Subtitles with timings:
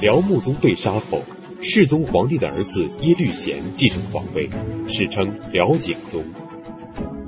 [0.00, 1.24] 辽穆宗被杀后，
[1.60, 4.48] 世宗皇帝的儿子耶律贤继承皇位，
[4.88, 6.24] 史称辽景宗。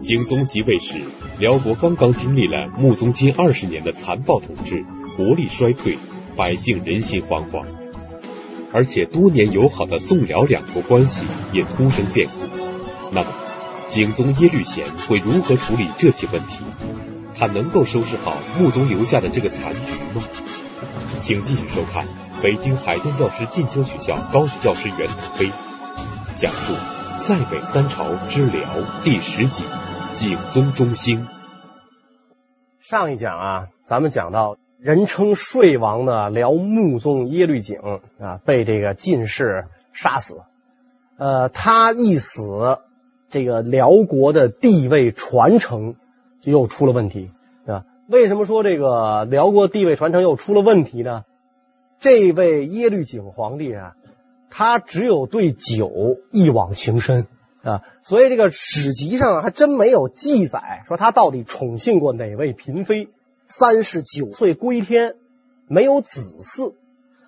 [0.00, 0.94] 景宗即位时，
[1.38, 4.86] 辽国刚刚经历了穆宗近二十年的残暴统治，
[5.18, 5.98] 国力衰退，
[6.34, 7.66] 百姓人心惶惶，
[8.72, 12.32] 而且多年友好的宋辽两国关系也突生变故。
[13.12, 13.26] 那么，
[13.88, 16.64] 景宗耶律贤会如何处理这些问题？
[17.34, 20.24] 他能够收拾好穆宗留下的这个残局吗？
[21.20, 22.06] 请继续收看
[22.42, 25.46] 北京海淀教师进修学校高级教师袁腾飞
[26.34, 26.72] 讲述
[27.18, 28.64] 《塞北三朝之辽》
[29.04, 29.62] 第十集。
[30.12, 31.28] 景宗中兴。
[32.80, 37.78] 上一讲啊，咱们讲到人称睡王的辽穆宗耶律景
[38.20, 40.40] 啊，被这个进士杀死。
[41.18, 42.78] 呃，他一死，
[43.30, 45.94] 这个辽国的地位传承
[46.40, 47.30] 就又出了问题
[47.68, 47.84] 啊。
[48.08, 51.22] 为什么说这个辽国地位传承又出了问题呢？
[52.02, 53.94] 这位耶律景皇帝啊，
[54.50, 57.28] 他只有对酒一往情深。
[57.62, 63.08] 啊，所以这个史籍上还真没有记载说他到底宠幸过哪位嫔妃。
[63.46, 65.14] 三十九岁归天，
[65.68, 66.74] 没有子嗣，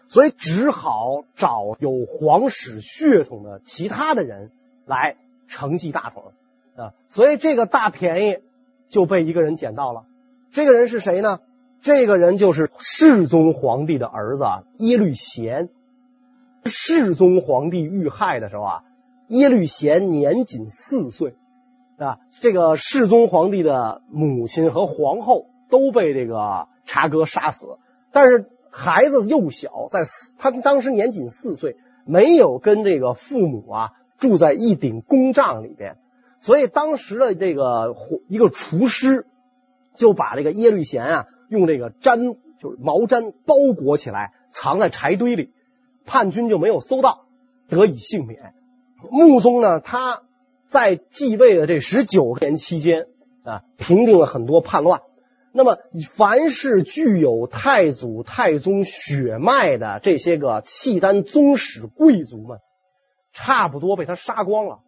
[0.08, 4.50] 所以只好找有皇室血统的其他的人
[4.86, 6.32] 来承继大统
[6.74, 6.94] 啊。
[7.08, 8.38] 所以这个大便宜
[8.88, 10.04] 就被一个人捡到了。
[10.50, 11.40] 这个人是谁呢？
[11.84, 14.44] 这个人就是世宗皇帝的儿子
[14.78, 15.68] 耶律贤。
[16.64, 18.82] 世宗皇帝遇害的时候啊。
[19.28, 21.34] 耶律贤年仅四岁
[21.96, 27.78] 啊，这个世宗皇帝的母亲和皇后都被这个察哥杀死，
[28.12, 30.02] 但是孩子幼小，在
[30.36, 35.96] 他当时年仅四岁，没有跟这个父母啊住在一顶宫帐里边，
[36.38, 37.96] 所以当时的这个
[38.28, 39.27] 一个厨师
[39.94, 45.52] 就把这个耶律贤啊用这个毡就是毛毡包裹起来，藏在柴堆里，
[46.04, 47.26] 叛军就没有搜到，
[47.68, 48.54] 得以幸免。
[49.10, 50.22] 穆宗呢，他
[50.66, 53.06] 在继位的这十九年期间
[53.42, 55.02] 啊，平定了很多叛乱。
[55.52, 55.78] 那么，
[56.16, 62.58] 凡是具有太祖、太宗血脉的这些个契丹宗室贵族们，
[63.33, 64.80] 差不多被他杀光了。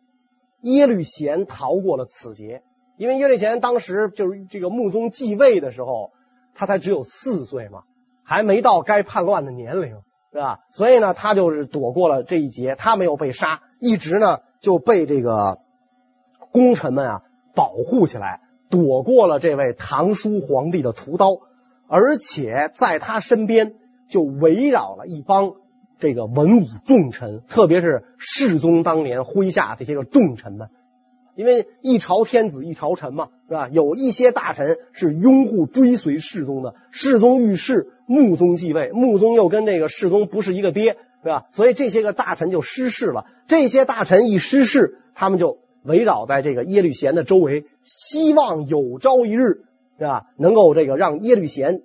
[0.63, 2.63] 耶律贤逃过了此劫，
[2.97, 6.11] 因为耶律贤当时就是这个穆宗继位的时候，
[6.57, 7.83] 他才只有四岁嘛，
[8.25, 9.99] 还没到该叛乱的年龄。
[10.33, 10.61] 是吧？
[10.71, 15.61] 所以呢，他就是躲过了这一劫，他没有被杀，一直呢就被这个
[16.53, 17.23] 功臣们啊
[17.55, 21.39] 保护起来，躲过了这位唐书皇帝的屠刀，
[21.89, 23.77] 而且在他身边
[24.11, 25.53] 就围绕了一帮
[25.99, 30.69] 这个文武重臣，特别是世宗当年麾下这些个重臣们。
[31.37, 33.69] 因为一朝天子一朝臣嘛，是吧？
[33.71, 41.45] 有一些大臣是拥护追随世宗的，世宗遇事，穆宗继位，穆宗又跟这个世宗不是一个爹，对吧？
[41.51, 43.27] 所以这些个大臣就失势了。
[43.47, 49.65] 这些大臣一失势，他们就围绕在这个耶律贤的周围，希望有朝一日，
[49.99, 50.29] 对吧？
[50.39, 51.83] 能够这个让耶律贤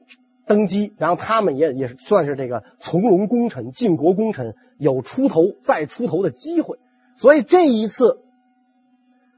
[0.47, 6.77] 登基，然后他们也也算是这个从龙功臣、晋国功臣，有出头再出头的机会。
[7.15, 8.21] 所以这一次。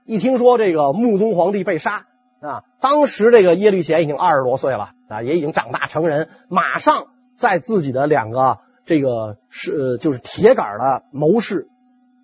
[0.05, 2.05] 一听说这个穆宗皇帝被杀
[2.41, 11.69] 啊，当时这个耶律贤已经二十多岁了啊，也已经长大成人，马上在自己的两个这个是就是铁杆的谋士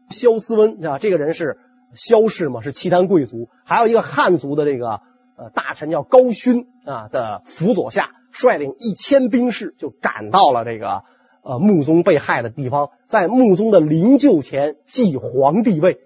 [0.10, 1.58] 萧思温啊，这个人是
[1.94, 5.00] 萧氏嘛，是契丹贵族，还有一个汉族的这个
[5.38, 11.04] 呃大臣叫高勋啊的辅佐下，率领一千兵士就赶到了这个
[11.44, 16.02] 呃穆宗被害的地方，在穆宗的灵柩前继皇帝位。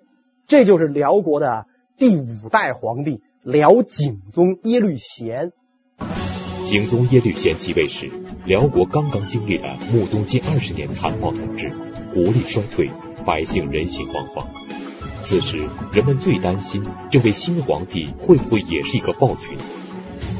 [0.47, 1.65] 这就是辽国的
[1.97, 5.51] 第五代皇帝辽景宗耶律贤。
[6.65, 8.11] 景宗耶律贤继位时，
[8.45, 11.71] 辽国刚刚经历了穆宗近二十年残暴统治，
[12.13, 12.89] 国力衰退，
[13.25, 14.45] 百姓人心惶惶。
[15.21, 15.59] 此时，
[15.93, 19.57] 人们最担心这位新皇帝会不会也是一个暴君？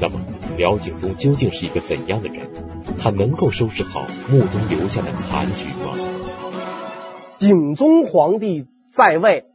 [0.02, 0.20] 那么，
[0.58, 2.50] 辽景宗究竟是一个怎样的人？
[2.98, 5.96] 他能够收拾好穆宗留下的残局吗？
[7.38, 9.46] 景宗皇帝在位。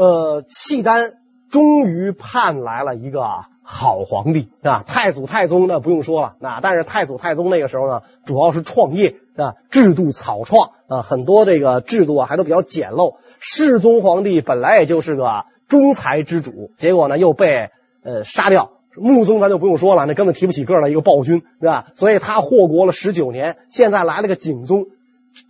[0.00, 1.12] 呃，契丹
[1.50, 3.22] 终于盼来了一个
[3.62, 4.82] 好皇帝啊！
[4.86, 13.16] 太祖、太宗那不用说了，那但是太祖、太宗那个时候呢，主要是创业啊，制度草创啊，很多这个制度啊还都比较简陋。
[13.40, 17.68] 世宗皇帝本来也就是个中才之主，结果呢又被
[18.02, 18.70] 呃杀掉。
[18.96, 21.88] 穆宗咱就不用说了，那根本提不起个来一个暴君，对吧？
[21.94, 24.86] 所以他祸国了十九年，现在来了个景宗，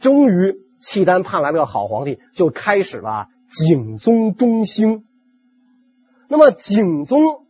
[0.00, 3.28] 终于契丹盼来了个好皇帝，就开始了。
[3.50, 5.04] 景宗中兴，
[6.28, 7.46] 那么景宗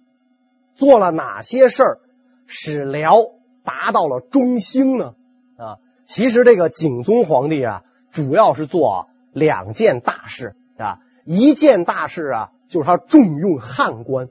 [0.74, 2.00] 做了哪些事儿，
[2.46, 3.16] 使辽
[3.64, 5.14] 达到了中兴呢？
[5.58, 5.76] 啊，
[6.06, 11.00] 其实这个景宗皇帝啊，主要是做两件大事啊。
[11.26, 14.28] 一件大事啊，就是他重用汉官，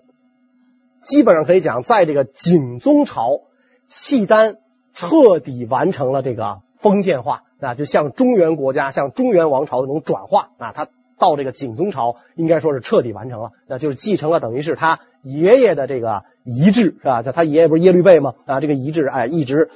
[1.01, 3.41] 基本上可以讲，在这个景宗朝，
[3.85, 4.55] 契丹
[4.91, 10.71] 彻底完成了这个封建化啊，就像中原国家、像中原王朝那种转化啊。
[10.71, 10.87] 他
[11.19, 17.21] 到这个景宗朝，应该说是彻底完成了，那就是继承了等于是他爷爷的这个遗志是吧？
[17.21, 18.33] 就他爷爷不是耶律倍吗？
[18.45, 19.69] 啊，这个遗志哎，一直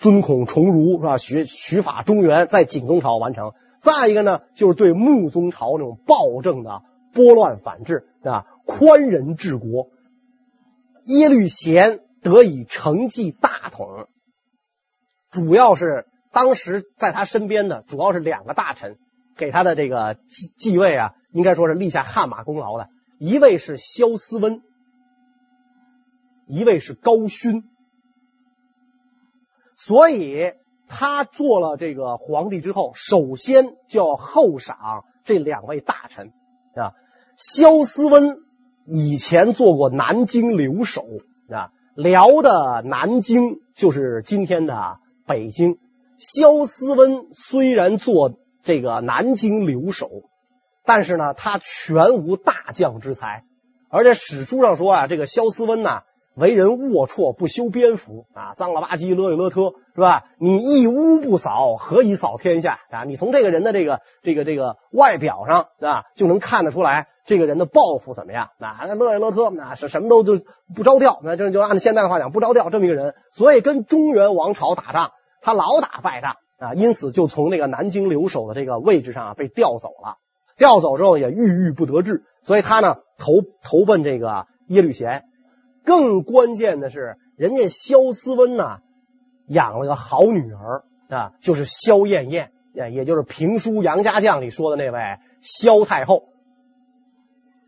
[0.00, 1.18] 尊孔崇儒是吧？
[1.18, 3.52] 学取法中原，在景宗朝完成。
[3.80, 6.82] 再一个呢，就是对穆宗朝那种暴政的
[7.12, 9.90] 拨乱反治啊，宽仁治国。
[11.04, 14.08] 耶律贤得以承继大统，
[15.30, 18.96] 主要是当时在他身边的主要是两个大臣，
[19.38, 22.90] 给他的这个继继位啊，应该说是立下汗马功劳的。
[23.18, 24.60] 一位是萧思温，
[26.46, 27.64] 一位是高勋，
[29.74, 30.52] 所以。
[30.90, 36.32] 他做了这个皇帝之后，首先就要厚赏这两位大臣
[36.74, 36.94] 啊。
[37.36, 38.38] 萧思温
[38.86, 41.04] 以前做过南京留守
[41.50, 44.96] 啊，辽的南京就是今天的
[45.26, 45.76] 北京。
[46.16, 50.08] 萧思温虽然做这个南京留守，
[50.84, 53.44] 但是呢，他全无大将之才，
[53.90, 56.02] 而且史书上说啊，这个萧思温呐。
[56.34, 60.26] 为人龌龊，不修边幅啊，脏了吧唧，勒里勒特，是吧？
[60.38, 63.02] 你一屋不扫，何以扫天下啊？
[63.02, 68.50] 你从这个人的这个这个这个外表上啊，就能看得出来这个人的抱负怎么样？
[68.60, 70.40] 啊，那勒里勒特，那是什么都就
[70.76, 73.16] 不着调，那这就按现在的话讲，不着调这么一个人。
[73.32, 75.10] 所以跟中原王朝打仗，
[75.42, 80.16] 他老打败仗啊，因此就从那个南京留守的这个位置上啊被调走了。
[80.56, 85.24] 调走之后也郁郁不得志，所以他呢投投奔这个耶律贤。
[85.84, 88.80] 更关键的是，人家萧思温呐，
[89.46, 95.00] 养了个好女儿啊，就是萧燕燕，也就是评书《杨家将》里说的那位
[95.40, 96.24] 萧太后。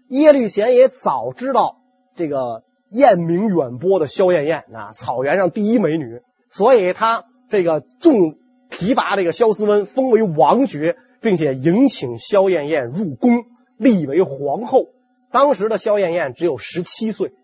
[0.08, 1.76] 耶律贤也早知道
[2.16, 8.34] 这个艳名远播的萧燕燕啊，草原上第一美女，所以他这个重
[8.80, 13.44] 提拔这个萧思温，封为王爵，并且迎请萧燕燕入宫，
[13.76, 14.86] 立为皇后。
[15.30, 17.34] 当时的萧燕燕只有十七岁。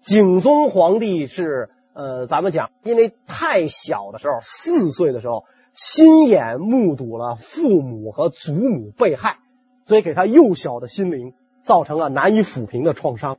[0.00, 9.38] 景宗皇帝是呃，咱们讲，因为太小的时候，四岁的时候，亲眼目睹了父母和祖母被害，
[9.86, 11.32] 所以给他幼小的心灵
[11.62, 13.38] 造成了难以抚平的创伤。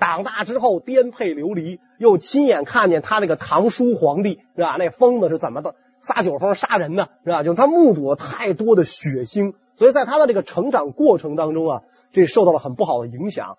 [0.00, 4.74] 长大之后颠沛流离，又亲眼看见他那个堂叔皇帝是吧？
[4.80, 7.42] 那疯子是怎么的撒酒疯杀人呢，是吧？
[7.44, 11.82] 就他目睹了太多的血腥，所以在他的这个成长过程当中啊，
[12.12, 13.56] 这受到了很不好的影响，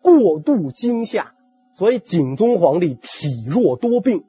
[0.00, 1.34] 过度惊吓。
[1.74, 4.24] 所以景宗皇帝体弱多病，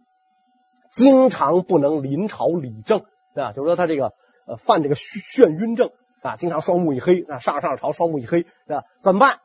[0.90, 3.02] 经常不能临朝理政，
[3.36, 3.52] 对吧？
[3.52, 4.14] 就是说他这个
[4.48, 5.92] 呃犯这个眩晕症
[6.22, 8.86] 啊，经常双目一黑啊，上上朝双目一黑，对吧？
[9.02, 9.40] 怎么办？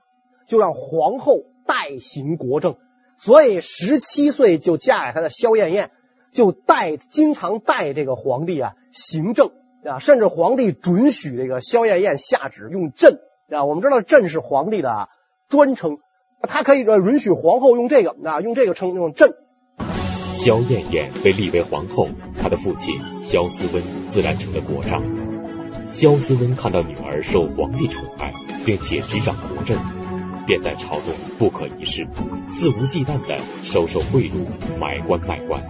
[0.47, 2.77] 就让皇后代行国政。
[3.19, 5.91] 所以十七岁就嫁给他的萧燕燕，
[6.33, 9.51] 就代经常代这个皇帝啊行政
[9.85, 13.19] 啊，甚至皇帝准许这个萧燕燕下旨用朕
[13.51, 13.65] 啊。
[13.65, 15.09] 我们知道朕是皇帝的
[15.49, 15.99] 专称。
[16.41, 19.31] 他可以允许皇后用这个啊，用这个称用朕。
[20.35, 22.09] 萧燕燕被立为皇后，
[22.41, 25.03] 她的父亲萧思温自然成了国丈。
[25.89, 28.33] 萧思温看到女儿受皇帝宠爱，
[28.65, 29.79] 并且执掌国政，
[30.47, 32.07] 便在朝中不可一世，
[32.47, 34.47] 肆无忌惮的收受贿赂、
[34.79, 35.61] 买官卖官。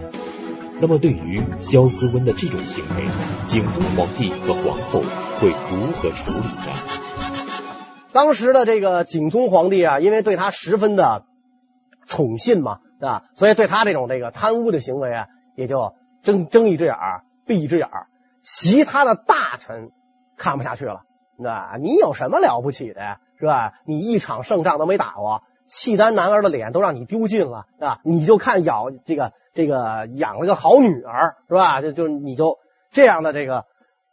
[0.81, 3.05] 那么，对于萧思温的这种行为，
[3.47, 5.01] 景宗皇帝和皇后
[5.37, 6.73] 会如何处理呢？
[8.13, 11.25] 当时的这个景宗皇帝啊，因为对他十分的
[12.07, 13.23] 宠信嘛，啊？
[13.35, 16.95] 所以对他这种这个贪污的行为啊，也就睁睁一只眼
[17.45, 17.89] 闭一只眼。
[18.41, 19.91] 其他的大臣
[20.37, 21.01] 看不下去了，
[21.37, 21.75] 对吧？
[21.77, 23.73] 你有什么了不起的呀，是吧？
[23.85, 27.99] 你一场胜仗都没打过，契丹男儿的脸都让你丢尽了，是吧？
[28.05, 31.81] 你就看咬这个这个养了个好女儿，是吧？
[31.81, 32.57] 就就你就
[32.89, 33.65] 这样的这个。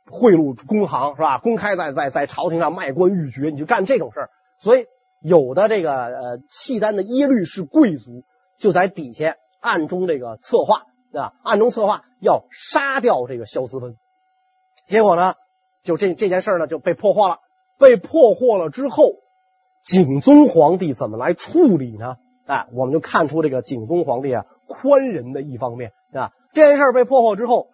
[0.08, 1.38] 贿赂公行是吧？
[1.38, 4.30] 公开在在在朝廷上卖官鬻爵，你就干这种事儿。
[4.56, 4.86] 所以
[5.20, 8.22] 有的这个呃契丹的耶律氏贵族
[8.56, 13.96] 就在底下暗中这个策划啊，暗中策划要杀掉这个萧思温。
[14.86, 15.34] 结果呢，
[15.82, 17.38] 就这这件事呢就被破获了。
[17.76, 19.10] 被破获了之后，
[19.82, 22.14] 景宗皇帝怎么来处理呢？
[22.46, 26.30] 哎，我们就看出这个景宗皇帝啊宽仁的一方面啊。
[26.52, 27.68] 这件事被破获之后。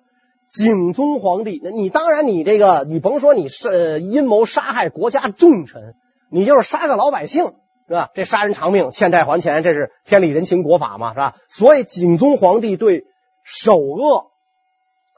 [0.48, 5.94] 景宗皇帝，那你当然你这个，你甭说你是阴谋杀害国家重臣，
[6.30, 7.54] 你就是杀个老百姓，
[7.88, 8.10] 是吧？
[8.12, 11.36] 这杀人偿命，欠债还钱，这是天理人情国法嘛，是吧？
[11.48, 13.06] 所以景宗皇帝对
[13.42, 14.26] 首恶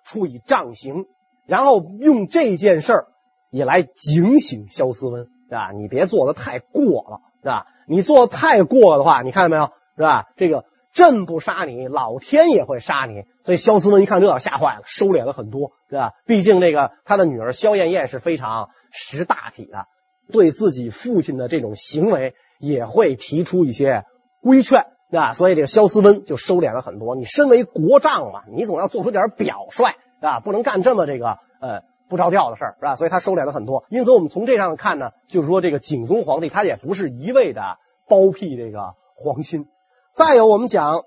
[0.04, 1.06] 处以杖刑，
[1.49, 3.06] 然后用这件事儿
[3.50, 5.73] 也来警醒萧思温，是吧？
[5.73, 7.66] 你别做的太过了，是吧？
[7.86, 10.24] 你做的太过了的话，你看到没有，是吧？
[10.36, 13.24] 这个朕不杀你，老天也会杀你。
[13.44, 16.12] 所以萧思温一看这，吓坏了，收敛了很多，是吧？
[16.26, 19.84] 毕竟这个他的女儿萧燕燕是非常识大体的，
[20.32, 24.04] 对自己父亲的这种行为也会提出一些
[24.40, 24.86] 规劝。
[25.10, 27.14] 对吧，所以这个萧思温就收敛了很多。
[27.14, 32.96] 你身为国丈嘛，你总要做出点表率啊，不能干这么这个呃不着调的事儿，是吧？
[32.96, 33.84] 所以他收敛了很多。
[33.88, 39.66] 因此，我们从这上看呢，就是说这个景宗皇帝他也不是一味的包庇这个皇亲。
[40.12, 41.02] 再有，我们讲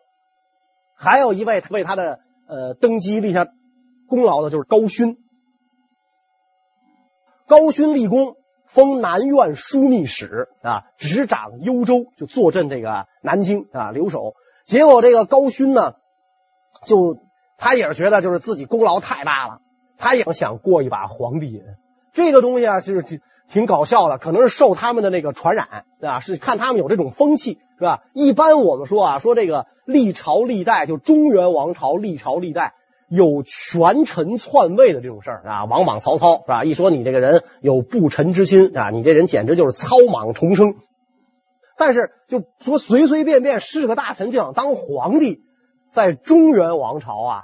[0.95, 3.47] 还有一位为他的呃登基立下
[4.07, 5.17] 功劳的，就是高勋。
[7.47, 8.35] 高勋立功。
[8.69, 14.33] 封南院枢密使啊，执掌幽州，就坐镇这个南京啊，留守。
[14.65, 15.93] 结果这个高勋呢，
[16.85, 17.17] 就
[17.57, 19.61] 他也是觉得就是自己功劳太大了，
[19.97, 21.61] 他也想过一把皇帝瘾。
[22.13, 26.19] 这个东西啊，是挺挺搞笑的，可能是受他们的那个传染，对吧？
[26.19, 28.03] 是看他们有这种风气，是吧？
[28.13, 32.73] 一般我们说啊，说这个历朝历代，就中原王朝历朝历代。
[33.09, 36.65] 有权臣篡位的这种事儿啊，往往曹操是吧？
[36.65, 40.75] 一说你这个人有不臣之心啊，你这人简直就是草莽重生。
[41.77, 45.39] 但是就说随随便便是个大臣就想当皇帝，
[45.89, 47.43] 在中原王朝啊，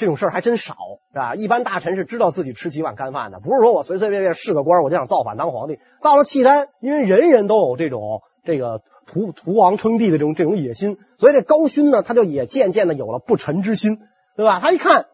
[0.00, 0.74] 这种事儿还真少
[1.12, 1.34] 是吧？
[1.36, 5.78] 一般大臣是知道自己吃几碗干饭的，不是说我随随便便是个官我就想造反当皇帝。
[6.02, 14.00] 到了契丹，因为人人都有这种这个图图王称帝的这种这种野心，所以这高勋呢，他就也渐渐的有了不臣之心。
[14.36, 14.58] 对吧？
[14.58, 15.06] 他一看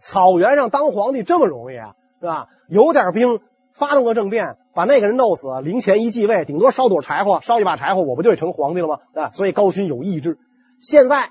[0.00, 2.48] 草原上当皇帝这么容易啊，是吧？
[2.68, 3.38] 有点兵，
[3.74, 8.98] 发动个政变，把那个人弄死，陵前一继位，顶多烧朵柴火，烧一把柴火，我不就得成皇帝了吗？
[9.14, 10.38] 啊，所以高勋有意志。
[10.80, 11.30] 现在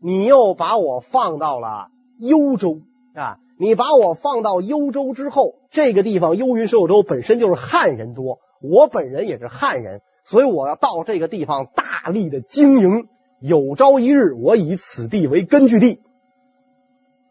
[0.00, 1.88] 你又把我放到了
[2.18, 2.80] 幽州
[3.14, 13.08] 啊，你把我放到幽州之后，这个地方幽云十六州本身就是汉人多，我本人也是汉人，所以我要到这个地方大力的经营。
[13.38, 16.00] 有朝一日，我以此地为根据地，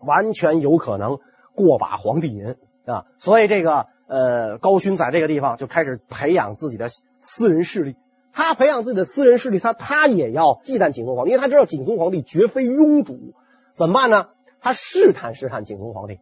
[0.02, 1.18] 完全有可能
[1.56, 2.56] 过把皇帝瘾
[2.86, 3.06] 啊！
[3.18, 7.96] 所以这个呃，高勋在这个地方就开始培养自己的私人势力。
[8.36, 13.34] 他培养自己的私人势力，他他也要忌惮景宗皇帝，因为他知道景宗皇帝绝非庸主。
[13.74, 14.28] 怎么办呢？
[14.60, 16.20] 他试探试探景宗皇帝。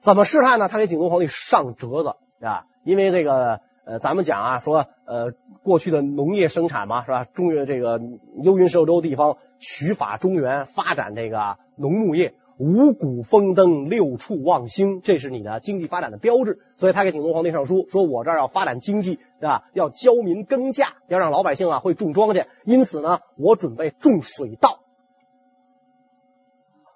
[0.00, 0.68] 怎么试探呢？
[0.68, 2.64] 他给景宗皇帝上折子啊！
[2.82, 3.60] 因为这个。
[3.88, 5.30] 呃，咱们讲啊，说呃，
[5.62, 7.22] 过去的农业生产嘛，是吧？
[7.22, 8.00] 中原这个
[8.42, 16.60] 幽云十六州地方取法中原，发展这个农牧业，五谷丰登，六畜旺兴，这是你的经济发展的标志。
[16.76, 19.64] 所以他给景宗皇帝上书，说我这儿要发展经济，啊？
[19.74, 22.46] 要教民耕稼，要让老百姓啊会种庄稼。
[22.64, 24.80] 因此呢，我准备种水稻，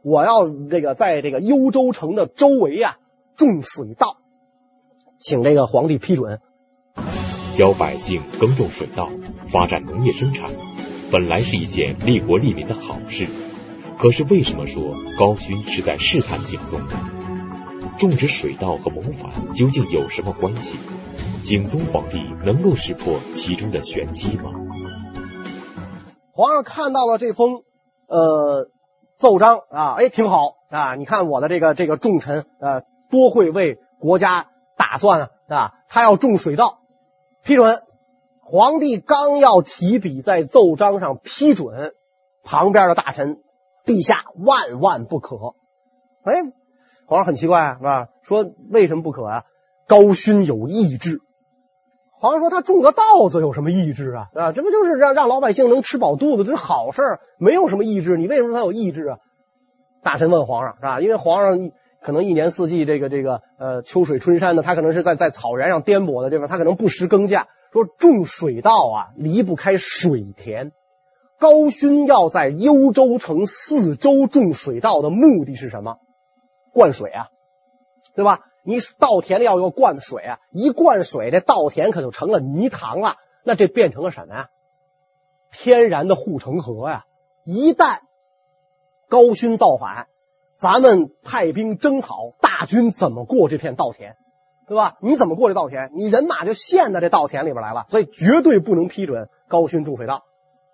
[0.02, 2.96] 我要这个在这个幽州城的周围啊
[3.36, 4.16] 种水稻，
[5.18, 6.40] 请这个皇帝批准。
[7.54, 9.10] 教百姓耕种水稻，
[9.46, 10.52] 发展农业生产，
[11.12, 13.26] 本来是一件利国利民的好事。
[14.00, 16.94] 可是为什么说高勋是在试探景宗呢？
[17.98, 20.78] 种植水稻和谋反究竟有什么关系？
[21.42, 22.16] 景宗皇帝
[22.46, 24.52] 能够识破其中的玄机吗？
[26.32, 27.62] 皇上看到了这封
[28.06, 28.70] 呃
[29.16, 30.94] 奏章啊，哎，挺好啊！
[30.94, 32.80] 你看我的这个这个重臣呃，
[33.10, 34.46] 多会为国家
[34.78, 36.78] 打算啊，啊，他要种水稻。
[37.44, 37.82] 批准，
[38.40, 41.92] 皇帝刚要提笔在奏章上批准，
[42.42, 43.42] 旁边的大臣，
[43.84, 45.36] 陛下万万不可。
[46.24, 46.34] 哎，
[47.06, 48.08] 皇上很奇怪啊，是吧？
[48.22, 49.44] 说为什么不可啊？
[49.88, 51.20] 高勋有意志。
[52.12, 54.28] 皇上说他种个稻子有什么意志啊？
[54.34, 58.16] 啊，这不就是让让老百姓能吃饱肚子，这是好事儿，没有什么意志。
[58.16, 59.18] 你为什么他有意志啊？
[60.02, 61.00] 大臣问皇上是吧？
[61.00, 61.70] 因为皇上。
[62.02, 67.44] 可能一年四季，这个这个呃秋水春山的，他可能是在在草原上颠簸的地方，他可能不时耕稼。
[67.74, 70.72] 说种水稻啊，离不开水田。
[71.40, 75.96] 高勋要在幽州城四周种水稻的目的是什么？
[76.72, 77.28] 灌水啊，
[78.14, 78.40] 对吧？
[78.62, 83.16] 你稻田里要有灌水啊，一灌水，这稻田可就成了泥塘了。
[83.42, 84.48] 那这变成了什么呀？
[85.50, 87.04] 天然的护城河呀！
[87.44, 88.00] 一旦
[89.08, 90.08] 高勋造反。
[90.56, 94.16] 咱们派兵征讨，大军怎么过这片稻田，
[94.68, 94.98] 对吧？
[95.00, 95.90] 你怎么过这稻田？
[95.94, 100.24] 你人马就陷在这稻田里边来了，所以绝对不能批准高勋种水稻。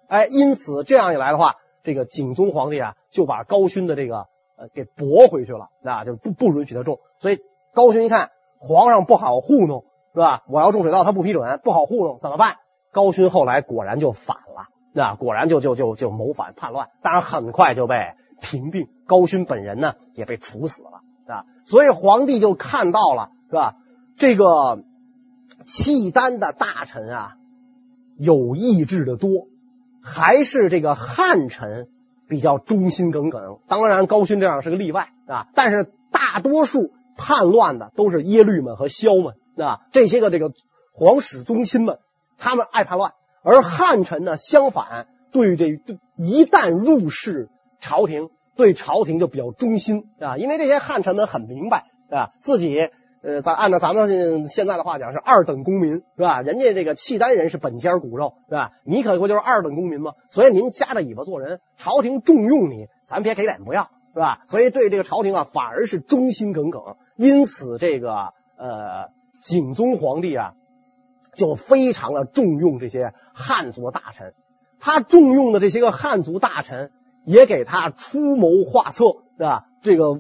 [0.09, 6.99] 哎，因此这样一来的话，这个景宗皇帝啊就把高勋的这个呃给驳回去了，那就不不允许他种。
[7.21, 7.39] 所以
[7.75, 9.85] 高勋一看皇上不好糊弄，
[10.15, 10.45] 是吧？
[10.49, 12.57] 我要种水稻，他不批准，不好糊弄，怎么办？
[12.93, 18.15] 高勋后来果然就反了，那果然就就就就谋反叛乱，当然很快就被。
[18.39, 21.47] 平定，高勋本人呢也被处死了啊。
[21.65, 23.77] 所以皇帝就看到了，是吧？
[24.19, 24.79] 这个
[25.65, 27.37] 契丹的大臣啊，
[28.19, 29.47] 有意志的多，
[30.07, 31.89] 还是这个汉臣
[32.29, 33.59] 比较忠心耿耿。
[33.67, 35.49] 当然，高勋这样是个例外啊。
[35.57, 40.53] 但是大多数叛乱的都是耶律们和萧们啊，这些个这个
[40.95, 41.99] 皇室宗亲们，
[42.39, 43.15] 他们爱叛乱。
[43.43, 45.81] 而汉臣呢，相反，对这
[46.17, 47.49] 一旦入仕
[47.81, 50.37] 朝廷，对朝廷就比较忠心啊。
[50.37, 52.91] 因为这些汉臣们很明白啊，自己。
[53.23, 56.43] 呃，咱按照咱们现在的话讲是二等公民，是吧？
[56.43, 58.73] 人家这个契丹人是本家骨肉，是吧？
[58.85, 60.13] 你可不就是二等公民吗？
[60.31, 64.45] 所以您夹着尾巴做人，朝廷重用你，咱别给脸不要，是吧？
[64.47, 66.97] 所以对这个朝廷啊，反而是忠心耿耿。
[67.17, 69.11] 因此，这个呃，
[69.43, 70.53] 景宗皇帝啊，
[71.35, 74.35] 就非常的重用这些汉族大臣。
[74.79, 76.93] 他重用的这些个汉族大臣，
[77.25, 79.05] 也给他出谋划策，
[79.37, 79.65] 是吧？
[79.83, 80.17] 这个。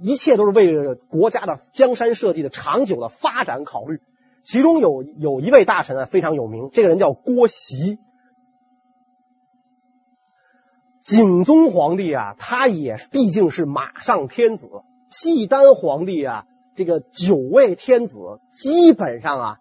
[0.00, 4.00] 一切都是为了国家的江山社稷的长久的发展考虑。
[4.44, 7.98] 其中有有一位大臣啊，非常有名，这个人叫郭袭。
[11.02, 14.68] 景宗皇帝啊，他也毕竟是马上天子。
[15.10, 16.44] 契丹皇帝啊，
[16.76, 18.18] 这个九位天子
[18.50, 19.56] 基本上啊，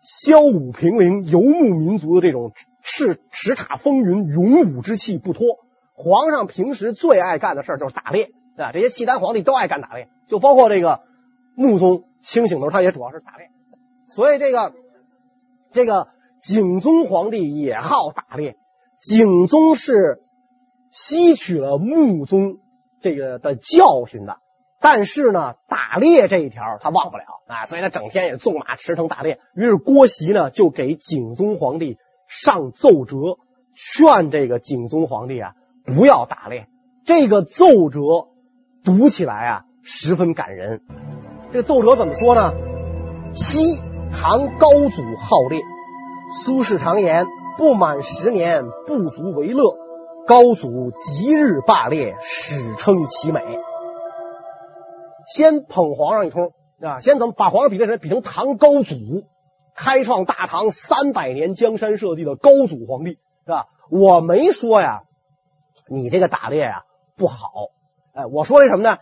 [0.00, 5.44] 骁武平陵、游牧民族的这种叱叱咤风云、勇武之气不脱。
[5.92, 8.30] 皇上平时最爱干的事就是打猎。
[8.56, 8.72] 对吧？
[8.72, 11.02] 这些契丹皇帝都爱干打猎，就包括这个
[11.56, 13.50] 穆宗清醒的时候，他也主要是打猎。
[14.06, 14.72] 所以这个
[15.72, 16.08] 这个
[16.40, 18.56] 景宗皇帝也好打猎。
[18.98, 20.22] 景宗是
[20.90, 22.58] 吸取了穆宗
[23.00, 24.38] 这个的教训的，
[24.80, 29.40] 但是呢，打猎这一条他忘不了啊，所以他整天也纵马驰骋打猎。
[29.54, 33.16] 于是郭袭呢就给景宗皇帝上奏折，
[33.74, 36.68] 劝这个景宗皇帝啊不要打猎。
[37.04, 38.28] 这个奏折。
[38.84, 40.82] 读起来啊，十分感人。
[41.50, 42.52] 这个奏折怎么说呢？
[43.32, 43.80] 昔
[44.12, 45.62] 唐高祖好猎，
[46.30, 49.78] 苏轼常言：“不满十年，不足为乐。”
[50.28, 53.42] 高祖即日罢猎，史称其美。
[55.26, 58.96] 先捧皇上一通啊，先怎么把皇上比这人比成唐高祖，
[59.74, 63.66] 开创大唐三百年江山社稷的高祖皇帝是吧？
[63.90, 65.02] 我没说呀，
[65.88, 66.82] 你这个打猎呀
[67.16, 67.48] 不好。
[68.14, 68.98] 哎，我说这什么呢？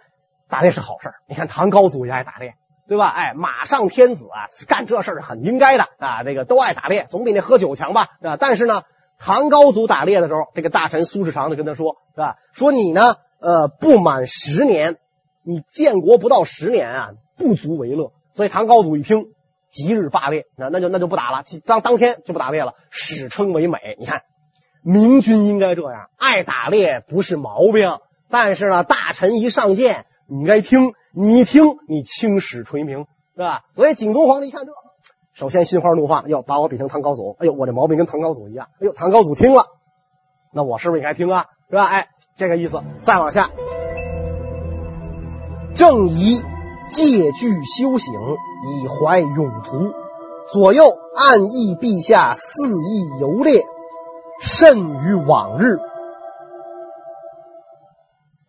[0.48, 1.10] 打猎是好事。
[1.28, 2.54] 你看唐高祖也爱打猎，
[2.88, 3.08] 对吧？
[3.08, 6.22] 哎，马上天子啊，干这事很应该的啊。
[6.24, 8.08] 这个都爱打猎，总比那喝酒强吧？
[8.22, 8.82] 啊，但是呢，
[9.18, 12.36] 唐高祖打猎的时候，这个大臣苏轼常就跟他说，是吧？
[12.52, 14.96] 说你呢，呃，不满十年，
[15.42, 18.12] 你建国不到十年啊，不足为乐。
[18.34, 19.26] 所以唐高祖一听，
[19.70, 23.78] 即日罢猎，那那就那就不打了，当当天就不打猎了，史称为美。
[23.98, 24.22] 你看，
[24.82, 27.98] 明君应该这样，爱打猎不是毛病。
[28.32, 33.04] 但是呢，大臣一上谏，你应该听，你一听，你青史垂名，
[33.36, 33.60] 是吧？
[33.74, 34.72] 所以景宗皇帝一看这，
[35.34, 37.36] 首先心花怒放，要把我比成唐高祖。
[37.40, 38.68] 哎呦，我这毛病跟唐高祖一样。
[38.80, 39.66] 哎呦，唐高祖听了，
[40.50, 41.44] 那我是不是也该听啊？
[41.68, 41.84] 是吧？
[41.84, 42.82] 哎，这个意思。
[43.02, 43.50] 再往下，
[45.74, 46.40] 正宜
[46.88, 49.92] 戒具修行，以怀永图。
[50.50, 53.66] 左右暗议陛下肆意游猎，
[54.40, 55.78] 甚于往日。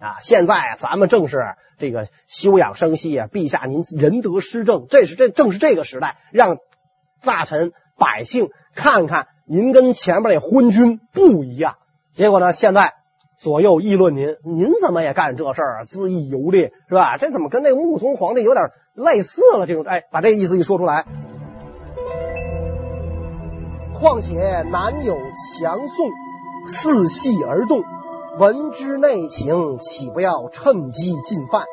[0.03, 1.37] 啊，现在咱们正是
[1.77, 6.57] 这个休养生息啊，陛下您仁德施政，这是这正是这个时代，让
[7.23, 11.75] 大臣百姓看看您跟前面那昏君不一样。
[12.11, 12.95] 结果呢，现在
[13.39, 15.83] 左右议论您，您怎么也干这事儿啊？
[15.85, 17.15] 恣意游猎是吧？
[17.15, 19.65] 这怎么跟那个穆宗皇帝有点类似了？
[19.65, 21.05] 这种哎，把这个意思一说出来。
[23.93, 24.35] 况且
[24.69, 26.09] 南有强宋，
[26.65, 27.83] 伺隙而动。
[28.39, 31.65] 闻之内情，岂不要趁机进犯？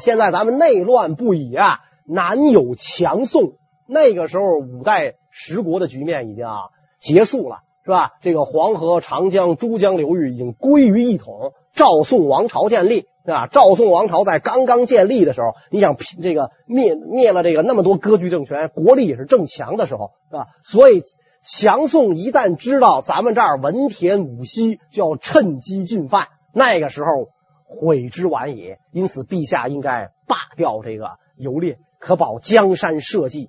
[0.00, 3.52] 现在咱们内乱不已啊，南有强宋。
[3.86, 6.56] 那个时候，五代十国的局面已经啊
[6.98, 8.12] 结束了，是吧？
[8.22, 13.46] 这个黄河、长江、珠江流域已经归于一统，赵宋王朝建立，是吧？
[13.46, 20.46] 赵宋王朝在刚刚建立的时候，你想这个灭灭了这个那么多割据政权，国力也是正强的时候，是吧？
[20.62, 21.02] 所以。
[21.48, 27.28] 强宋一旦知道咱们这儿文田武息，就要趁机进犯，那个时候
[27.64, 28.80] 悔之晚也。
[28.90, 33.48] 因此，陛下应该罢掉这个游猎，可保江山社稷。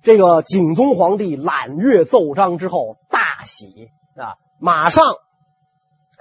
[0.00, 5.04] 这个景宗皇帝览阅奏章之后大喜啊，马上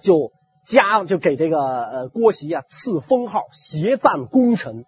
[0.02, 0.34] 就
[0.66, 4.86] 加就给这个呃郭袭啊赐封号协赞功臣，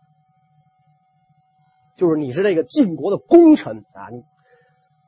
[1.96, 4.26] 就是你是这个晋国的功臣啊，你。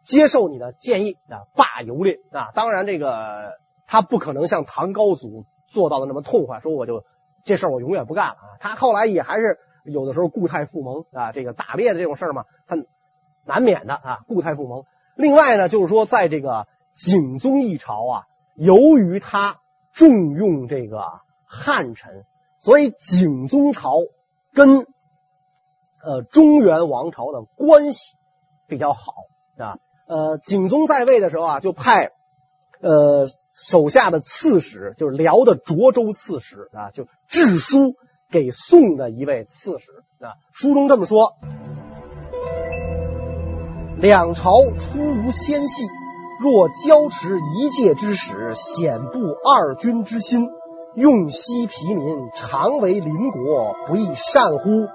[0.08, 2.52] 接受你的建议啊，罢游猎啊！
[2.56, 7.04] 当然，这个他不可能像唐高祖做到的那么痛快，说我就
[7.44, 8.48] 这事儿我永远不干了啊。
[8.62, 12.78] 他后来也还是有的时候故态复萌啊，这个打猎的这种事儿嘛，他
[13.44, 14.86] 难免的啊，故态复萌。
[15.18, 18.24] 另外呢，就是说在这个景宗一朝啊，
[18.56, 19.60] 由于他
[19.92, 21.04] 重用这个
[21.44, 22.24] 汉臣，
[22.60, 23.92] 所以景宗朝
[24.54, 24.88] 跟
[26.02, 28.16] 呃中原王朝的关系
[28.68, 29.12] 比较好
[29.58, 29.80] 啊。
[30.08, 32.12] 呃，景宗在位的时候啊，就派
[32.80, 37.96] 呃手下的刺史，就是辽的涿州刺史啊，就致书
[38.32, 40.40] 给宋的一位刺史啊。
[40.54, 41.34] 书中这么说：
[43.98, 45.84] 两朝初无先隙，
[46.40, 50.48] 若交持一介之使，显布二君之心，
[50.96, 54.88] 用息疲民，常为邻国，不亦善乎？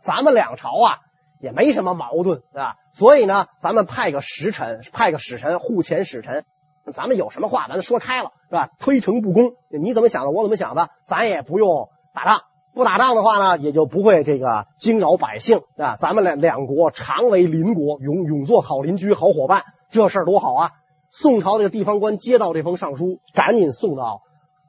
[0.00, 1.09] 咱们两朝啊。
[1.40, 6.44] 也没什么矛盾啊，所以呢，咱们派个使臣，派个使臣护前使臣，
[6.92, 8.68] 咱们有什么话咱就说开了是吧？
[8.78, 12.42] 推诚不公，你怎么想的，我怎么想的，咱也不用打仗，
[12.74, 15.96] 不打仗的话呢，也就不会这个惊扰百姓啊。
[15.96, 20.70] 咱们两两国常为邻国，永永做好邻居、好伙伴，这事儿多好啊！
[21.10, 24.20] 宋朝这个地方官接到这封上书，赶紧送到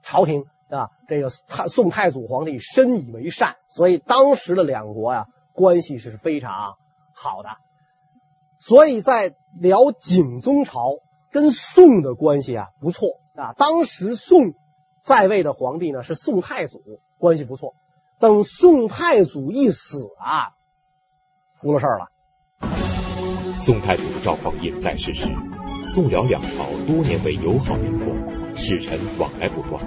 [0.04, 0.90] 朝廷啊。
[1.08, 5.26] 这个太宋太祖皇帝深以为善，所以当时的两国呀。
[5.62, 6.74] 关系是非常
[7.14, 7.50] 好的，
[8.58, 10.82] 所以在辽景宗朝
[11.32, 13.54] 跟宋的关系啊不错啊。
[13.54, 14.56] 当时宋
[15.04, 16.82] 在位的皇帝呢是宋太祖，
[17.20, 17.76] 关系不错。
[18.20, 20.50] 等宋太祖一死啊，
[21.60, 22.08] 出了事儿了。
[23.60, 25.28] 宋太祖赵匡胤在世时，
[25.86, 28.08] 宋辽两朝多年为友好邻国，
[28.56, 29.86] 使臣往来不断。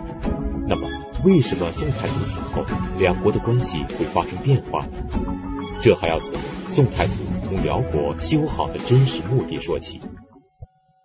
[0.69, 0.89] 那么，
[1.25, 2.63] 为什么宋太祖死后，
[2.97, 5.44] 两国的关系会发生变化呢？
[5.83, 6.33] 这还要从
[6.71, 7.13] 宋太祖
[7.47, 10.01] 从辽国修好的真实目的说起。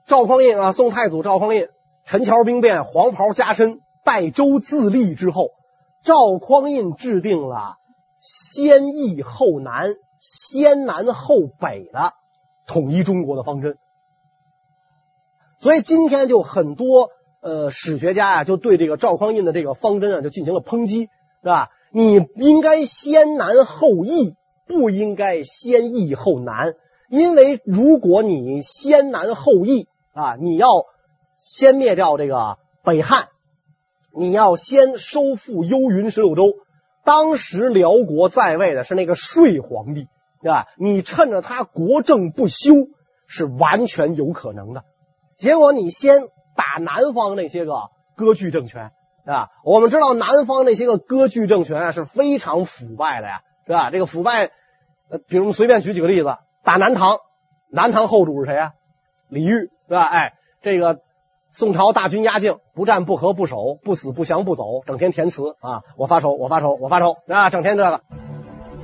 [0.05, 1.69] 赵匡胤啊，宋太祖赵匡胤，
[2.05, 5.49] 陈桥兵变，黄袍加身，代周自立之后，
[6.01, 7.75] 赵匡胤制定了
[8.19, 12.13] 先易后难、先南后北的
[12.65, 13.77] 统一中国的方针。
[15.58, 17.10] 所以今天就很多
[17.41, 21.10] 呃史学家啊，就对这个赵匡胤的这个方针啊，就进行了抨击，
[21.41, 21.67] 是吧？
[21.91, 24.38] 你应该先南后易。
[24.69, 26.75] 不应该先易后难，
[27.10, 30.67] 因为如果你先难后易啊，你要
[31.36, 33.29] 先灭掉这个北汉，
[34.15, 36.53] 你要先收复幽云十六州。
[37.03, 40.08] 当时辽国在位的是那个睡皇帝，
[40.43, 40.67] 对吧？
[40.77, 42.73] 你趁着他国政不修，
[43.25, 44.84] 是完全有可能的。
[45.36, 48.91] 结果你先打南方那些个割据政权，
[49.25, 53.41] 啊，我们知道南方那些个割据政权啊是非常腐败的呀。
[53.69, 53.91] 是吧？
[53.91, 54.49] 这个腐败，
[55.12, 57.19] 呃，比如我们随便举几个例子，打南唐，
[57.69, 58.71] 南唐后主是谁啊？
[59.27, 60.01] 李煜，是吧？
[60.05, 61.01] 哎，这个
[61.51, 68.01] 宋朝大军压境，不战不和不守，不死不降不走，整天填词啊，我发愁，我发愁，我发愁啊，整天这个。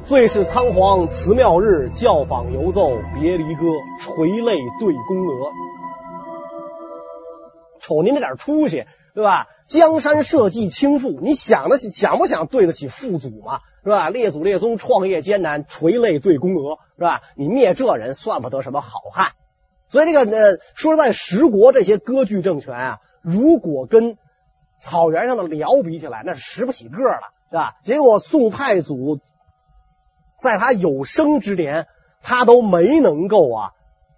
[0.03, 3.65] 最是仓皇辞庙日，教坊犹奏别离歌，
[3.99, 5.51] 垂泪对宫娥。
[7.79, 9.47] 瞅您这点出息，对吧？
[9.65, 13.61] 江山社稷倾覆，你想得起想不想对得起父祖嘛？
[13.83, 14.09] 是吧？
[14.09, 17.21] 列祖列宗创业艰难，垂泪对宫娥，是吧？
[17.35, 19.31] 你灭这人算不得什么好汉。
[19.89, 24.17] 所以这个呃，说实在，十国这些割据政权啊，如果跟
[24.77, 27.73] 草原上的辽比起来，那是拾不起个了，是吧？
[27.83, 29.19] 结果宋太祖
[30.39, 31.87] 在他有生之年，
[32.21, 33.71] 他都没能够啊。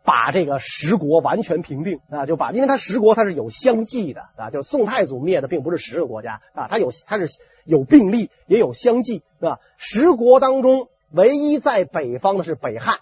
[0.08, 7.28] 把这个十国完全平定啊，就把，因为他十国他是有相继的啊，就是宋太祖灭的并不是十个国家啊，他有他是
[7.66, 9.60] 有并立也有相继，是吧？
[9.76, 13.00] 十国当中唯一在北方的是北汉，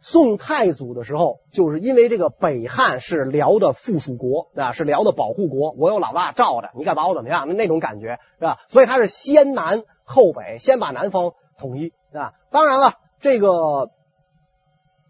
[0.00, 7.48] 宋太祖的时候，就是因为这个北汉是辽的附属国啊，是辽的保护国，我有老大罩着，你敢把我怎么样？
[7.48, 8.58] 那那种感觉是吧？
[8.68, 12.34] 所以他是先南后北，先把南方统一啊。
[12.52, 13.90] 当然了，这个。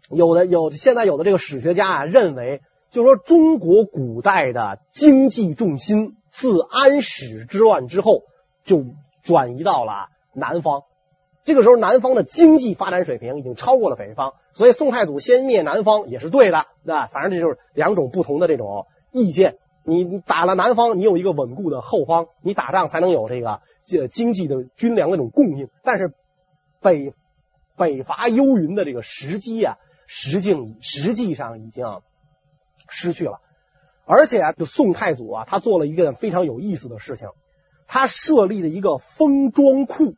[0.09, 8.21] 有的有现在有的这个史学家啊认为，就是说中国古代的经济重心自安史之乱之后
[8.63, 8.85] 就
[9.23, 10.83] 转移到了南方，
[11.43, 17.07] 这个时候南方的经济发展水平已经超过了北方，所以宋太祖先灭南方也是对的，对吧？
[17.07, 19.57] 反正这就是两种不同的这种意见。
[19.83, 25.69] 你你打了南方，你有一个稳固的后方，你打仗才能有这个这经济的军粮的这种供应。
[25.83, 26.13] 但是
[26.81, 27.13] 北
[27.75, 29.77] 北伐幽云的这个时机啊。
[30.07, 31.85] 实际实际上已经
[32.87, 33.41] 失去了，
[34.05, 37.29] 而且啊，就宋太祖啊，他做了一个非常有意思的事情，
[37.87, 40.15] 他设立了一个封装库，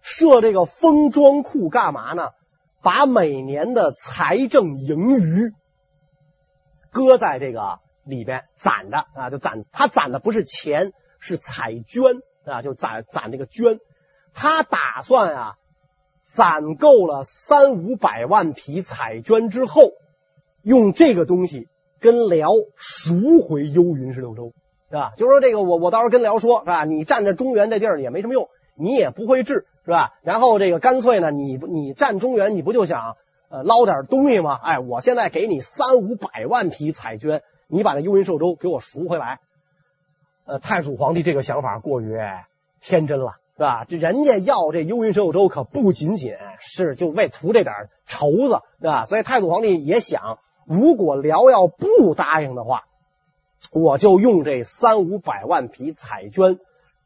[0.00, 2.30] 设这个封装库干嘛呢？
[2.82, 5.52] 把每年的财政盈余
[6.92, 13.80] 搁在这个里边攒着啊，就攒他攒的不是钱，是彩绢啊，就攒攒这个绢。
[14.32, 15.54] 他打算啊，
[16.26, 19.92] 攒够了三五百万匹彩绢之后，
[20.62, 21.68] 用这个东西
[22.00, 24.52] 跟辽赎回幽云十六州，
[24.90, 25.12] 是吧？
[25.16, 26.84] 就说这个我我到时候跟辽说，是吧？
[26.84, 30.14] 你占着中原这地儿也没什么用，你也不会治，是吧？
[30.22, 33.16] 然后这个干脆呢，你你占中原，你不就想
[33.48, 34.58] 呃捞点东西吗？
[34.60, 39.38] 哎，我现在给你三五百万匹彩绢，你把这幽云十六州给我赎回来。
[40.44, 42.18] 呃，太祖皇帝这个想法过于
[42.80, 43.36] 天真了。
[43.56, 43.86] 是吧？
[43.88, 49.06] 这人家要这幽云十六州，可不仅仅是就为图这点筹子，对吧？
[49.06, 52.82] 所以太祖皇帝也想，如果辽要不答应的话，
[53.72, 56.58] 我就用这三五百万匹彩绢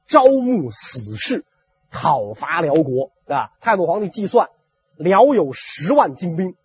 [0.07, 1.45] 招募死士，
[1.93, 3.53] 讨伐辽国，对吧？
[3.61, 4.49] 太祖皇帝计算，
[4.97, 6.57] 辽有十万精兵，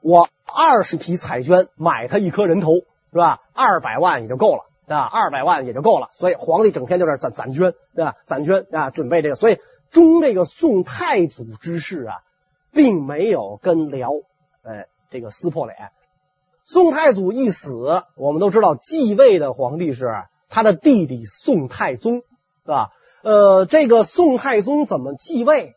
[0.00, 2.72] 我二十匹彩绢买他一颗人头，
[3.12, 3.40] 是吧？
[3.54, 4.64] 二百万也就够了。
[4.96, 8.16] 啊，二百万也就够了，所以皇帝整天就在攒攒捐，对吧？
[8.24, 9.58] 攒捐啊，准备这个，所以
[9.90, 12.14] 中这个宋太祖之事啊，
[12.72, 14.10] 并没有跟辽，
[14.62, 15.90] 呃，这个撕破脸。
[16.64, 20.06] 宋太祖一死，我们都知道继位的皇帝是
[20.48, 22.22] 他的弟弟宋太宗，
[22.62, 22.90] 是吧？
[23.22, 25.74] 呃，这个宋太宗怎么继位？